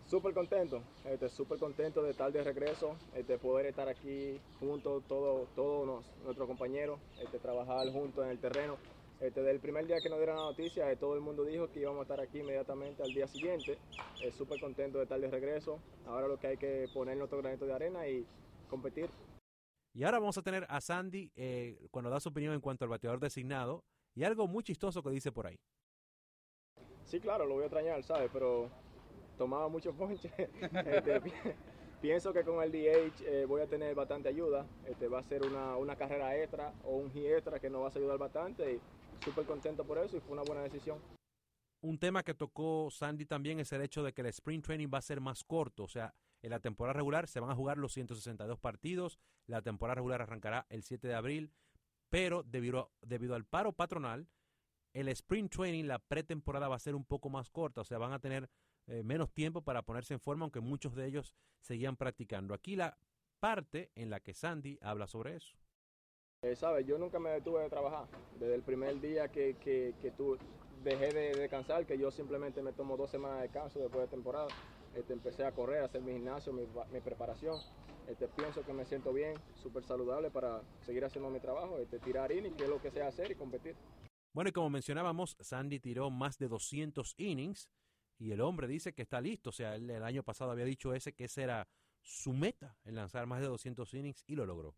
Súper 0.06 0.35
contento, 0.35 0.82
este, 1.05 1.29
súper 1.29 1.58
contento 1.58 2.02
de 2.02 2.11
estar 2.11 2.32
de 2.32 2.43
regreso, 2.43 2.97
este, 3.14 3.38
poder 3.38 3.67
estar 3.67 3.88
aquí 3.88 4.41
juntos, 4.58 5.05
todos 5.06 5.49
todo 5.55 6.02
nuestros 6.25 6.49
compañeros, 6.49 6.99
este, 7.23 7.38
trabajar 7.38 7.88
juntos 7.93 8.25
en 8.25 8.31
el 8.32 8.41
terreno. 8.41 8.76
Este, 9.20 9.41
desde 9.41 9.52
el 9.52 9.61
primer 9.61 9.87
día 9.87 10.00
que 10.00 10.08
nos 10.08 10.19
dieron 10.19 10.37
la 10.37 10.44
noticia, 10.44 10.91
eh, 10.91 10.97
todo 10.97 11.14
el 11.14 11.20
mundo 11.20 11.44
dijo 11.44 11.70
que 11.70 11.81
íbamos 11.81 12.00
a 12.00 12.02
estar 12.02 12.20
aquí 12.20 12.38
inmediatamente 12.38 13.02
al 13.02 13.12
día 13.12 13.29
siguiente. 13.29 13.79
Eh, 14.23 14.32
súper 14.32 14.58
contento 14.58 14.97
de 14.97 15.05
estar 15.05 15.20
de 15.20 15.29
regreso. 15.29 15.79
Ahora 16.06 16.26
lo 16.26 16.38
que 16.38 16.47
hay 16.47 16.56
que 16.56 16.88
poner 16.94 17.19
nuestro 17.19 17.38
granito 17.38 17.67
de 17.67 17.75
arena 17.75 18.09
y 18.09 18.26
competir. 18.71 19.11
Y 19.92 20.04
ahora 20.04 20.21
vamos 20.21 20.38
a 20.38 20.42
tener 20.42 20.66
a 20.71 20.80
Sandy 20.80 21.30
eh, 21.37 21.87
cuando 21.90 22.09
da 22.11 22.19
su 22.19 22.30
opinión 22.30 22.54
en 22.54 22.61
cuanto 22.61 22.85
al 22.85 22.88
bateador 22.88 23.21
designado 23.21 23.85
y 24.14 24.25
algo 24.25 24.47
muy 24.47 24.62
chistoso 24.62 25.02
que 25.02 25.11
dice 25.11 25.33
por 25.33 25.47
ahí. 25.47 25.59
Sí, 27.04 27.21
claro, 27.21 27.45
lo 27.45 27.54
voy 27.54 27.64
a 27.64 27.66
extrañar, 27.66 28.02
¿sabes? 28.02 28.30
Pero 28.33 28.71
tomaba 29.40 29.68
mucho 29.68 29.92
ponche. 29.97 30.30
Este, 30.37 31.23
pienso 32.02 32.30
que 32.35 32.44
con 32.44 32.62
el 32.62 32.70
DH 32.70 33.25
eh, 33.25 33.47
voy 33.47 33.62
a 33.62 33.66
tener 33.66 33.94
bastante 33.94 34.28
ayuda. 34.28 34.66
Este, 34.87 35.09
va 35.09 35.20
a 35.20 35.23
ser 35.23 35.47
una, 35.47 35.76
una 35.76 35.97
carrera 35.97 36.37
extra 36.37 36.75
o 36.85 36.97
un 36.97 37.11
hit 37.11 37.25
extra 37.25 37.59
que 37.59 37.70
nos 37.70 37.82
va 37.82 37.87
a 37.88 37.99
ayudar 37.99 38.18
bastante. 38.18 38.75
Y 38.75 38.80
súper 39.25 39.47
contento 39.47 39.82
por 39.85 39.97
eso 39.97 40.18
y 40.18 40.20
fue 40.20 40.32
una 40.32 40.42
buena 40.42 40.62
decisión. 40.62 40.99
Un 41.82 41.99
tema 41.99 42.23
que 42.23 42.35
tocó 42.35 42.90
Sandy 42.90 43.25
también 43.25 43.61
es 43.61 43.73
el 43.73 43.80
hecho 43.80 44.02
de 44.02 44.12
que 44.12 44.20
el 44.20 44.26
sprint 44.26 44.66
training 44.66 44.90
va 44.92 44.99
a 44.99 45.02
ser 45.02 45.23
más 45.23 45.42
corto. 45.42 45.85
O 45.85 45.88
sea, 45.88 46.14
en 46.42 46.50
la 46.50 46.61
temporada 46.61 46.92
regular 46.92 47.26
se 47.26 47.40
van 47.40 47.50
a 47.50 47.54
jugar 47.54 47.78
los 47.78 47.94
162 47.94 48.59
partidos. 48.59 49.18
La 49.47 49.62
temporada 49.62 49.94
regular 49.94 50.20
arrancará 50.20 50.66
el 50.68 50.82
7 50.82 51.09
de 51.09 51.14
abril. 51.14 51.54
Pero 52.11 52.42
debido, 52.42 52.92
debido 53.00 53.35
al 53.35 53.47
paro 53.47 53.73
patronal, 53.73 54.28
el 54.92 55.09
sprint 55.09 55.50
training, 55.50 55.85
la 55.85 55.99
pretemporada 55.99 56.68
va 56.68 56.76
a 56.76 56.80
ser 56.80 56.94
un 56.94 57.06
poco 57.06 57.30
más 57.30 57.49
corta. 57.49 57.80
O 57.80 57.85
sea, 57.85 57.97
van 57.97 58.12
a 58.12 58.18
tener 58.18 58.50
eh, 58.90 59.04
menos 59.04 59.32
tiempo 59.32 59.62
para 59.62 59.82
ponerse 59.82 60.14
en 60.14 60.20
forma, 60.20 60.44
aunque 60.44 60.59
muchos 60.59 60.97
de 60.97 61.06
ellos 61.06 61.37
seguían 61.61 61.97
practicando. 61.97 62.54
Aquí 62.54 62.75
la 62.75 62.99
parte 63.38 63.92
en 63.94 64.11
la 64.11 64.18
que 64.18 64.35
Sandy 64.35 64.78
habla 64.82 65.06
sobre 65.06 65.37
eso. 65.37 65.56
Eh, 66.42 66.56
Sabes, 66.56 66.85
yo 66.87 66.99
nunca 66.99 67.20
me 67.20 67.30
detuve 67.30 67.62
de 67.62 67.70
trabajar. 67.70 68.09
Desde 68.40 68.56
el 68.56 68.62
primer 68.62 69.00
día 69.00 69.28
que, 69.28 69.54
que, 69.54 69.94
que 70.02 70.11
tú 70.11 70.37
dejé 70.82 71.12
de 71.12 71.35
descansar, 71.37 71.87
que 71.87 71.97
yo 71.99 72.11
simplemente 72.11 72.62
me 72.62 72.73
tomo 72.73 72.97
dos 72.97 73.11
semanas 73.11 73.38
de 73.38 73.42
descanso 73.44 73.78
después 73.78 74.02
de 74.02 74.09
temporada. 74.09 74.49
Este, 74.97 75.12
empecé 75.12 75.44
a 75.44 75.52
correr, 75.52 75.82
a 75.82 75.85
hacer 75.85 76.02
mi 76.02 76.12
gimnasio, 76.12 76.52
mi, 76.52 76.66
mi 76.92 77.00
preparación. 77.00 77.61
Este, 78.09 78.26
pienso 78.26 78.64
que 78.64 78.73
me 78.73 78.85
siento 78.85 79.12
bien, 79.12 79.35
súper 79.54 79.85
saludable 79.85 80.32
para 80.32 80.62
seguir 80.80 81.04
haciendo 81.04 81.30
mi 81.30 81.38
trabajo, 81.38 81.78
este, 81.78 82.00
tirar 82.00 82.32
innings, 82.32 82.56
que 82.56 82.64
es 82.64 82.68
lo 82.68 82.82
que 82.82 82.90
sé 82.90 83.02
hacer 83.02 83.30
y 83.30 83.37
competir. 83.37 83.76
Bueno, 84.32 84.50
y 84.50 84.52
como 84.52 84.68
mencionábamos, 84.68 85.37
Sandy 85.38 85.78
tiró 85.78 86.11
más 86.11 86.38
de 86.38 86.49
200 86.49 87.14
innings 87.18 87.70
y 88.20 88.32
el 88.32 88.40
hombre 88.42 88.68
dice 88.68 88.92
que 88.92 89.02
está 89.02 89.20
listo. 89.20 89.50
O 89.50 89.52
sea, 89.52 89.74
él 89.74 89.90
el 89.90 90.04
año 90.04 90.22
pasado 90.22 90.50
había 90.50 90.66
dicho 90.66 90.94
ese 90.94 91.14
que 91.14 91.24
ese 91.24 91.42
era 91.42 91.66
su 92.02 92.32
meta, 92.32 92.76
en 92.84 92.94
lanzar 92.94 93.26
más 93.26 93.40
de 93.40 93.46
200 93.46 93.92
innings 93.94 94.24
y 94.26 94.36
lo 94.36 94.46
logró. 94.46 94.74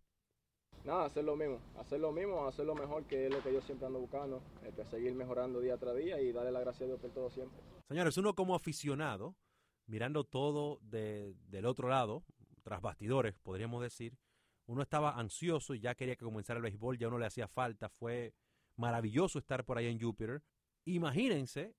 nada, 0.84 1.06
hacer 1.06 1.25
lo 1.25 1.37
mismo, 1.37 1.61
hacer 1.76 2.00
lo 2.00 2.12
mismo, 2.12 2.46
hacer 2.46 2.64
lo 2.64 2.75
mejor, 2.75 3.04
que 3.04 3.26
es 3.26 3.32
lo 3.32 3.42
que 3.42 3.52
yo 3.52 3.61
siempre 3.61 3.87
ando 3.87 4.00
buscando, 4.00 4.42
este, 4.64 4.84
seguir 4.87 5.14
mejorando 5.14 5.61
día 5.61 5.76
tras 5.76 5.96
día 5.96 6.20
y 6.20 6.32
darle 6.32 6.52
la 6.52 6.61
gracia 6.61 6.84
a 6.84 6.88
Dios 6.88 7.00
por 7.00 7.11
todo 7.11 7.30
siempre. 7.30 7.61
Señores, 7.88 8.16
uno 8.16 8.34
como 8.34 8.54
aficionado, 8.54 9.37
mirando 9.87 10.25
todo 10.25 10.78
de, 10.82 11.34
del 11.49 11.66
otro 11.66 11.88
lado, 11.88 12.25
tras 12.62 12.80
bastidores, 12.80 13.34
podríamos 13.42 13.82
decir, 13.82 14.16
uno 14.66 14.82
estaba 14.82 15.18
ansioso 15.18 15.75
y 15.75 15.80
ya 15.80 15.96
quería 15.96 16.14
que 16.14 16.25
comenzara 16.25 16.58
el 16.58 16.62
béisbol, 16.62 16.96
ya 16.96 17.08
uno 17.08 17.18
le 17.18 17.26
hacía 17.26 17.49
falta, 17.49 17.88
fue 17.88 18.34
maravilloso 18.76 19.40
estar 19.40 19.64
por 19.64 19.78
ahí 19.78 19.87
en 19.87 20.00
Júpiter. 20.00 20.42
Imagínense 20.84 21.75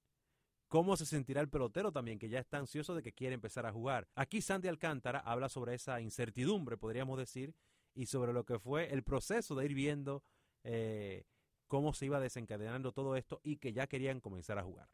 cómo 0.74 0.98
se 0.98 1.06
sentirá 1.06 1.40
el 1.40 1.50
pelotero 1.50 1.92
también, 1.92 2.18
que 2.18 2.30
ya 2.30 2.40
está 2.40 2.58
ansioso 2.58 2.96
de 2.96 3.04
que 3.04 3.14
quiere 3.14 3.36
empezar 3.36 3.68
a 3.68 3.72
jugar. 3.72 4.08
Aquí 4.16 4.42
Sandy 4.42 4.70
Alcántara 4.70 5.20
habla 5.20 5.48
sobre 5.48 5.76
esa 5.76 6.02
incertidumbre, 6.02 6.78
podríamos 6.78 7.20
decir, 7.20 7.54
y 7.94 8.08
sobre 8.08 8.34
lo 8.34 8.44
que 8.44 8.58
fue 8.58 8.92
el 8.92 9.04
proceso 9.04 9.54
de 9.54 9.66
ir 9.66 9.76
viendo 9.76 10.24
eh, 10.64 11.26
cómo 11.68 11.94
se 11.94 12.08
iba 12.08 12.20
desencadenando 12.20 12.92
todo 12.92 13.16
esto 13.16 13.40
y 13.44 13.58
que 13.58 13.72
ya 13.72 13.86
querían 13.86 14.20
comenzar 14.20 14.58
a 14.58 14.64
jugar. 14.64 14.88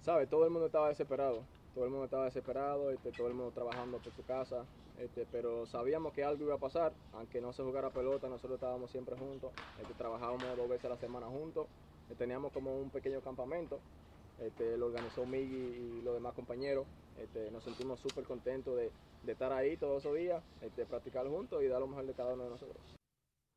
Sabe, 0.00 0.26
todo 0.26 0.46
el 0.46 0.50
mundo 0.52 0.68
estaba 0.68 0.88
desesperado, 0.88 1.44
todo 1.74 1.84
el 1.84 1.90
mundo 1.90 2.06
estaba 2.06 2.24
desesperado, 2.24 2.90
este, 2.90 3.12
todo 3.12 3.28
el 3.28 3.34
mundo 3.34 3.52
trabajando 3.52 3.98
por 3.98 4.14
su 4.14 4.24
casa, 4.24 4.64
este, 4.98 5.26
pero 5.30 5.66
sabíamos 5.66 6.14
que 6.14 6.24
algo 6.24 6.44
iba 6.44 6.54
a 6.54 6.58
pasar, 6.58 6.94
aunque 7.12 7.42
no 7.42 7.52
se 7.52 7.62
jugara 7.62 7.90
pelota, 7.90 8.26
nosotros 8.26 8.54
estábamos 8.54 8.90
siempre 8.90 9.18
juntos, 9.18 9.52
este, 9.82 9.92
trabajábamos 9.92 10.56
dos 10.56 10.66
veces 10.66 10.86
a 10.86 10.88
la 10.88 10.96
semana 10.96 11.26
juntos, 11.26 11.66
teníamos 12.16 12.52
como 12.52 12.74
un 12.80 12.88
pequeño 12.88 13.20
campamento, 13.20 13.80
este, 14.40 14.76
lo 14.76 14.86
organizó 14.86 15.26
Miggy 15.26 15.98
y 15.98 16.02
los 16.02 16.14
demás 16.14 16.34
compañeros, 16.34 16.86
este, 17.18 17.50
nos 17.50 17.62
sentimos 17.64 18.00
súper 18.00 18.24
contentos 18.24 18.76
de, 18.76 18.90
de, 19.22 19.32
estar 19.32 19.52
ahí 19.52 19.76
todos 19.76 20.02
esos 20.02 20.16
días, 20.16 20.42
este, 20.62 20.86
practicar 20.86 21.26
juntos 21.28 21.62
y 21.62 21.66
dar 21.66 21.80
lo 21.80 21.86
mejor 21.86 22.06
de 22.06 22.14
cada 22.14 22.34
uno 22.34 22.44
de 22.44 22.50
nosotros. 22.50 22.78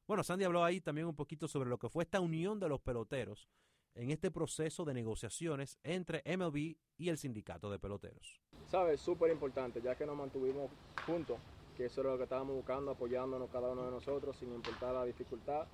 Bueno, 0.07 0.23
Sandy 0.23 0.43
habló 0.43 0.63
ahí 0.63 0.81
también 0.81 1.07
un 1.07 1.15
poquito 1.15 1.47
sobre 1.47 1.69
lo 1.69 1.77
que 1.77 1.89
fue 1.89 2.03
esta 2.03 2.19
unión 2.19 2.59
de 2.59 2.67
los 2.67 2.81
peloteros 2.81 3.47
en 3.95 4.11
este 4.11 4.31
proceso 4.31 4.85
de 4.85 4.93
negociaciones 4.93 5.77
entre 5.83 6.23
MLB 6.25 6.75
y 6.97 7.09
el 7.09 7.17
sindicato 7.17 7.71
de 7.71 7.79
peloteros. 7.79 8.41
Sabes, 8.67 8.99
súper 8.99 9.31
importante, 9.31 9.81
ya 9.81 9.95
que 9.95 10.05
nos 10.05 10.17
mantuvimos 10.17 10.71
juntos, 11.05 11.37
que 11.77 11.85
eso 11.85 12.01
era 12.01 12.11
lo 12.11 12.17
que 12.17 12.23
estábamos 12.23 12.55
buscando, 12.55 12.91
apoyándonos 12.91 13.49
cada 13.49 13.71
uno 13.71 13.85
de 13.85 13.91
nosotros 13.91 14.35
sin 14.37 14.53
importar 14.53 14.93
la 14.93 15.05
dificultad. 15.05 15.67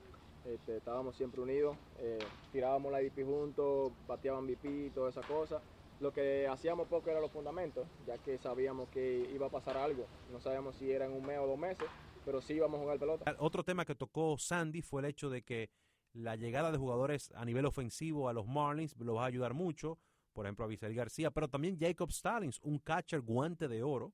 Este, 0.49 0.77
estábamos 0.77 1.15
siempre 1.15 1.41
unidos, 1.41 1.77
eh, 1.99 2.17
tirábamos 2.51 2.91
la 2.91 3.03
IP 3.03 3.23
juntos, 3.23 3.91
bateaban 4.07 4.47
VP 4.47 4.87
y 4.87 4.89
toda 4.89 5.09
esa 5.11 5.21
cosa. 5.21 5.61
Lo 5.99 6.11
que 6.11 6.47
hacíamos 6.47 6.87
poco 6.87 7.11
eran 7.11 7.21
los 7.21 7.31
fundamentos, 7.31 7.87
ya 8.07 8.17
que 8.17 8.39
sabíamos 8.39 8.89
que 8.89 9.29
iba 9.31 9.45
a 9.45 9.49
pasar 9.51 9.77
algo. 9.77 10.07
No 10.31 10.39
sabíamos 10.39 10.75
si 10.77 10.89
era 10.89 11.05
en 11.05 11.11
un 11.11 11.23
mes 11.23 11.37
o 11.37 11.45
dos 11.45 11.59
meses, 11.59 11.85
pero 12.25 12.41
sí 12.41 12.53
íbamos 12.53 12.79
a 12.79 12.81
jugar 12.81 12.97
pelota. 12.97 13.35
Otro 13.37 13.63
tema 13.63 13.85
que 13.85 13.93
tocó 13.93 14.37
Sandy 14.39 14.81
fue 14.81 15.01
el 15.01 15.09
hecho 15.09 15.29
de 15.29 15.43
que 15.43 15.69
la 16.13 16.35
llegada 16.35 16.71
de 16.71 16.79
jugadores 16.79 17.31
a 17.35 17.45
nivel 17.45 17.65
ofensivo 17.65 18.27
a 18.27 18.33
los 18.33 18.47
Marlins 18.47 18.95
los 18.97 19.15
va 19.15 19.25
a 19.25 19.27
ayudar 19.27 19.53
mucho, 19.53 19.99
por 20.33 20.47
ejemplo 20.47 20.65
a 20.65 20.67
Vicente 20.67 20.95
García, 20.95 21.29
pero 21.29 21.47
también 21.47 21.77
Jacob 21.79 22.11
Stallings, 22.11 22.59
un 22.63 22.79
catcher 22.79 23.21
guante 23.21 23.67
de 23.67 23.83
oro 23.83 24.13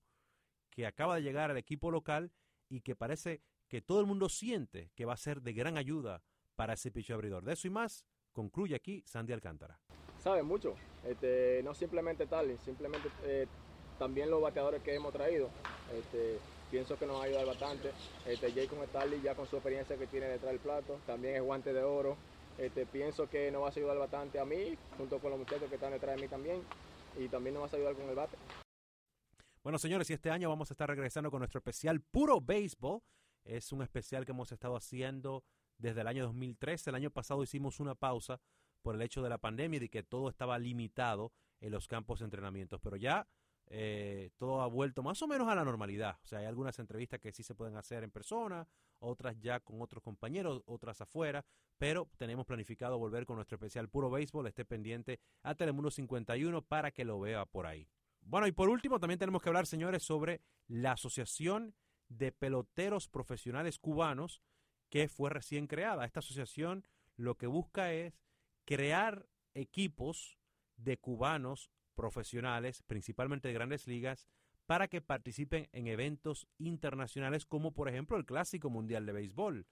que 0.70 0.86
acaba 0.86 1.16
de 1.16 1.22
llegar 1.22 1.50
al 1.50 1.58
equipo 1.58 1.92
local 1.92 2.34
y 2.68 2.82
que 2.82 2.94
parece 2.94 3.42
que 3.68 3.82
todo 3.82 4.00
el 4.00 4.06
mundo 4.06 4.30
siente 4.30 4.92
que 4.96 5.06
va 5.06 5.14
a 5.14 5.18
ser 5.18 5.42
de 5.42 5.54
gran 5.54 5.78
ayuda 5.78 6.22
para 6.56 6.74
ese 6.74 6.92
pitcher 6.92 7.16
abridor. 7.16 7.44
De 7.44 7.54
eso 7.54 7.68
y 7.68 7.72
más, 7.72 8.06
concluye 8.32 8.76
aquí 8.76 9.04
Sandy 9.06 9.34
Alcántara. 9.34 9.80
Sabe 10.20 10.44
mucho, 10.44 10.76
este, 11.04 11.62
no 11.64 11.74
simplemente 11.76 12.26
Stallings, 12.26 12.62
simplemente 12.62 13.10
eh, 13.24 13.48
también 14.00 14.30
los 14.30 14.42
bateadores 14.42 14.82
que 14.82 14.96
hemos 14.96 15.14
traído. 15.14 15.50
Este, 15.94 16.40
pienso 16.72 16.98
que 16.98 17.06
nos 17.06 17.18
va 17.18 17.24
a 17.24 17.26
ayudar 17.26 17.46
bastante. 17.46 17.92
Este, 18.26 18.52
Jacob 18.52 18.84
Starley 18.88 19.22
ya 19.22 19.36
con 19.36 19.48
su 19.48 19.58
experiencia 19.58 19.98
que 19.98 20.08
tiene 20.08 20.28
detrás 20.28 20.52
del 20.52 20.60
plato, 20.60 21.00
también 21.06 21.36
es 21.36 21.42
guante 21.42 21.74
de 21.74 21.84
oro. 21.84 22.18
Este, 22.58 22.86
pienso 22.86 23.30
que 23.30 23.52
nos 23.52 23.64
va 23.64 23.68
a 23.68 23.72
ayudar 23.72 23.98
bastante 23.98 24.40
a 24.40 24.46
mí, 24.46 24.78
junto 24.98 25.20
con 25.20 25.30
los 25.32 25.40
muchachos 25.40 25.68
que 25.70 25.76
están 25.76 25.92
detrás 25.92 26.16
de 26.16 26.22
mí 26.22 26.28
también, 26.28 26.62
y 27.18 27.28
también 27.28 27.54
nos 27.54 27.64
va 27.64 27.68
a 27.68 27.76
ayudar 27.76 27.96
con 27.96 28.10
el 28.10 28.16
bate. 28.16 28.38
Bueno, 29.62 29.78
señores, 29.78 30.10
y 30.10 30.14
este 30.14 30.30
año 30.30 30.50
vamos 30.50 30.70
a 30.72 30.74
estar 30.74 30.90
regresando 30.90 31.32
con 31.32 31.40
nuestro 31.40 31.60
especial 31.60 32.00
Puro 32.00 32.40
Béisbol. 32.40 33.02
Es 33.46 33.72
un 33.72 33.82
especial 33.82 34.26
que 34.26 34.32
hemos 34.32 34.52
estado 34.52 34.76
haciendo 34.76 35.44
desde 35.78 36.02
el 36.02 36.08
año 36.08 36.26
2013. 36.26 36.90
El 36.90 36.96
año 36.96 37.12
pasado 37.12 37.44
hicimos 37.44 37.80
una 37.80 37.96
pausa 37.96 38.42
por 38.82 38.96
el 38.96 39.02
hecho 39.02 39.22
de 39.22 39.30
la 39.30 39.38
pandemia 39.38 39.78
y 39.78 39.82
de 39.82 39.90
que 39.90 40.04
todo 40.04 40.30
estaba 40.30 40.60
limitado 40.60 41.32
en 41.62 41.72
los 41.72 41.88
campos 41.88 42.20
de 42.20 42.26
entrenamiento. 42.26 42.80
Pero 42.80 42.98
ya 42.98 43.28
eh, 43.68 44.32
todo 44.38 44.62
ha 44.62 44.68
vuelto 44.68 45.04
más 45.04 45.22
o 45.22 45.28
menos 45.28 45.48
a 45.48 45.56
la 45.56 45.64
normalidad. 45.64 46.18
O 46.24 46.28
sea, 46.28 46.40
hay 46.40 46.46
algunas 46.46 46.78
entrevistas 46.80 47.20
que 47.20 47.32
sí 47.32 47.44
se 47.44 47.56
pueden 47.56 47.78
hacer 47.78 48.04
en 48.04 48.12
persona, 48.12 48.68
otras 49.00 49.40
ya 49.40 49.60
con 49.60 49.82
otros 49.82 50.04
compañeros, 50.04 50.62
otras 50.66 51.02
afuera, 51.02 51.46
pero 51.78 52.10
tenemos 52.18 52.46
planificado 52.46 52.98
volver 52.98 53.26
con 53.26 53.36
nuestro 53.36 53.56
especial 53.56 53.90
Puro 53.90 54.10
Béisbol. 54.10 54.48
Esté 54.48 54.66
pendiente 54.66 55.20
a 55.44 55.56
Telemundo 55.56 55.92
51 55.92 56.62
para 56.64 56.92
que 56.92 57.06
lo 57.06 57.20
vea 57.20 57.46
por 57.46 57.68
ahí. 57.68 57.88
Bueno, 58.22 58.48
y 58.48 58.52
por 58.52 58.70
último, 58.70 59.00
también 59.00 59.20
tenemos 59.20 59.42
que 59.42 59.50
hablar, 59.50 59.68
señores, 59.68 60.02
sobre 60.02 60.42
la 60.68 60.94
Asociación 60.94 61.76
de 62.10 62.32
Peloteros 62.32 63.08
Profesionales 63.08 63.80
Cubanos 63.80 64.42
que 64.90 65.08
fue 65.08 65.30
recién 65.30 65.68
creada. 65.68 66.06
Esta 66.06 66.20
asociación 66.20 66.88
lo 67.18 67.36
que 67.36 67.48
busca 67.48 67.94
es 67.94 68.14
crear 68.66 69.28
equipos 69.54 70.38
de 70.78 70.98
cubanos 70.98 71.72
profesionales, 71.96 72.84
principalmente 72.84 73.48
de 73.48 73.54
grandes 73.54 73.88
ligas, 73.88 74.28
para 74.66 74.88
que 74.88 75.02
participen 75.02 75.70
en 75.72 75.88
eventos 75.88 76.48
internacionales 76.58 77.46
como 77.46 77.74
por 77.74 77.88
ejemplo 77.88 78.18
el 78.18 78.26
Clásico 78.26 78.70
Mundial 78.70 79.06
de 79.06 79.14
Béisbol. 79.14 79.68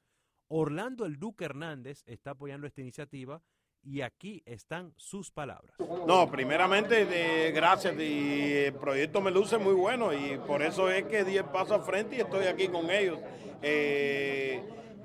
Orlando 0.47 1.05
el 1.05 1.17
Duque 1.17 1.45
Hernández 1.45 2.03
está 2.05 2.31
apoyando 2.31 2.67
esta 2.67 2.81
iniciativa 2.81 3.41
y 3.83 4.01
aquí 4.01 4.41
están 4.45 4.93
sus 4.97 5.31
palabras. 5.31 5.75
No, 6.07 6.29
primeramente, 6.31 7.05
de, 7.05 7.51
gracias. 7.51 7.95
Y 7.99 8.53
el 8.65 8.73
proyecto 8.73 9.21
me 9.21 9.31
luce 9.31 9.57
muy 9.57 9.73
bueno 9.73 10.13
y 10.13 10.37
por 10.39 10.61
eso 10.61 10.89
es 10.89 11.03
que 11.03 11.23
10 11.23 11.43
pasos 11.45 11.73
al 11.73 11.83
frente 11.83 12.15
y 12.15 12.21
estoy 12.21 12.47
aquí 12.47 12.67
con 12.67 12.89
ellos. 12.89 13.19
Eh, 13.61 14.63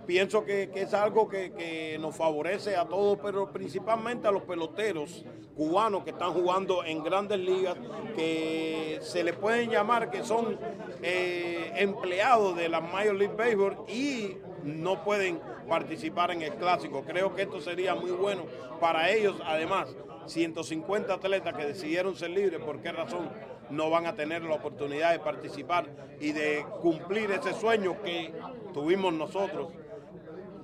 pienso 0.09 0.43
que, 0.43 0.71
es 0.75 0.95
algo 0.95 1.29
que, 1.29 1.99
nos 2.01 2.17
favorece 2.17 2.77
a 2.77 2.87
todos, 2.87 3.19
pero 3.23 3.53
principalmente 3.53 4.27
a 4.27 4.31
los 4.31 4.43
peloteros 4.43 5.23
cubanos 5.55 6.03
que 6.03 6.11
están 6.11 6.33
jugando 6.33 6.83
en 6.83 7.05
grandes 7.05 7.39
ligas, 7.39 7.77
que 8.17 9.01
se 9.03 9.23
le 9.23 9.35
pueden 9.35 9.69
llamar 9.69 10.11
que 10.11 10.25
son 10.25 10.59
eh, 11.03 11.73
empleados 11.77 12.57
de 12.57 12.71
la 12.71 12.81
Major 12.81 13.17
League 13.17 13.35
Baseball 13.37 13.85
y 13.87 14.39
no 14.65 15.05
pueden 15.05 15.41
participar 15.69 16.31
en 16.31 16.41
el 16.41 16.55
clásico. 16.55 17.03
Creo 17.07 17.35
que 17.35 17.43
esto 17.43 17.61
sería 17.61 17.95
muy 17.95 18.13
bueno 18.13 18.45
para 18.81 19.11
ellos. 19.11 19.37
Además, 19.45 19.95
150 20.25 21.13
atletas 21.13 21.55
que 21.55 21.67
decidieron 21.67 22.17
ser 22.17 22.31
libres, 22.31 22.63
¿por 22.63 22.81
qué 22.81 22.93
razón 22.93 23.29
no 23.69 23.91
van 23.91 24.07
a 24.07 24.15
tener 24.15 24.43
la 24.43 24.55
oportunidad 24.55 25.13
de 25.13 25.19
participar 25.19 25.85
y 26.19 26.33
de 26.33 26.65
cumplir 26.81 27.31
ese 27.31 27.53
sueño 27.53 28.01
que 28.03 28.33
tuvimos 28.73 29.13
nosotros 29.13 29.69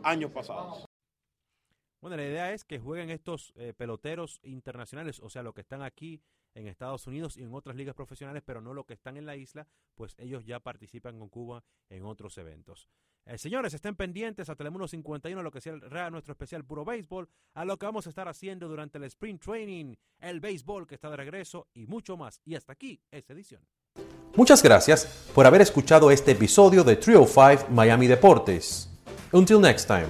años 0.04 0.30
pasados. 0.30 0.84
Bueno, 2.00 2.18
la 2.18 2.24
idea 2.24 2.52
es 2.52 2.64
que 2.64 2.78
jueguen 2.78 3.08
estos 3.10 3.52
eh, 3.56 3.72
peloteros 3.74 4.38
internacionales, 4.42 5.20
o 5.20 5.30
sea, 5.30 5.42
los 5.42 5.54
que 5.54 5.62
están 5.62 5.82
aquí 5.82 6.20
en 6.54 6.68
Estados 6.68 7.06
Unidos 7.06 7.36
y 7.36 7.42
en 7.42 7.54
otras 7.54 7.76
ligas 7.76 7.94
profesionales, 7.94 8.42
pero 8.44 8.60
no 8.60 8.74
los 8.74 8.84
que 8.84 8.92
están 8.92 9.16
en 9.16 9.26
la 9.26 9.36
isla, 9.36 9.66
pues 9.94 10.14
ellos 10.18 10.44
ya 10.44 10.60
participan 10.60 11.18
con 11.18 11.28
Cuba 11.28 11.64
en 11.88 12.04
otros 12.04 12.36
eventos. 12.38 12.88
Eh, 13.26 13.38
señores, 13.38 13.72
estén 13.72 13.96
pendientes 13.96 14.50
a 14.50 14.54
Telemundo 14.54 14.86
51, 14.86 15.40
a 15.40 15.42
lo 15.42 15.50
que 15.50 15.62
será 15.62 16.10
nuestro 16.10 16.32
especial 16.32 16.62
Puro 16.64 16.84
Béisbol, 16.84 17.26
a 17.54 17.64
lo 17.64 17.78
que 17.78 17.86
vamos 17.86 18.06
a 18.06 18.10
estar 18.10 18.28
haciendo 18.28 18.68
durante 18.68 18.98
el 18.98 19.04
Spring 19.04 19.38
Training, 19.38 19.94
el 20.20 20.40
béisbol 20.40 20.86
que 20.86 20.96
está 20.96 21.08
de 21.08 21.16
regreso 21.16 21.68
y 21.72 21.86
mucho 21.86 22.18
más. 22.18 22.42
Y 22.44 22.54
hasta 22.54 22.74
aquí 22.74 23.00
esta 23.10 23.32
edición. 23.32 23.66
Muchas 24.36 24.62
gracias 24.62 25.30
por 25.34 25.46
haber 25.46 25.62
escuchado 25.62 26.10
este 26.10 26.32
episodio 26.32 26.84
de 26.84 26.96
Trio 26.96 27.24
5 27.24 27.68
Miami 27.70 28.08
Deportes. 28.08 28.93
Until 29.34 29.58
next 29.58 29.86
time. 29.86 30.08